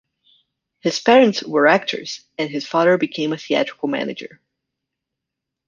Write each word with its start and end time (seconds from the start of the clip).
His 0.79 0.99
parents 0.99 1.43
were 1.43 1.67
actors, 1.67 2.21
and 2.35 2.49
his 2.49 2.65
father 2.65 2.97
became 2.97 3.33
a 3.33 3.37
theatrical 3.37 3.87
manager. 3.87 4.41